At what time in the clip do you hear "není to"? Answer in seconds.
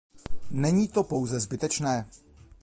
0.51-1.03